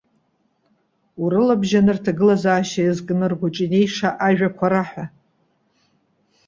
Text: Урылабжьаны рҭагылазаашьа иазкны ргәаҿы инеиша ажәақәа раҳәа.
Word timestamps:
Урылабжьаны 1.21 1.93
рҭагылазаашьа 1.97 2.81
иазкны 2.83 3.25
ргәаҿы 3.31 3.63
инеиша 3.65 4.09
ажәақәа 4.27 4.67
раҳәа. 4.71 5.05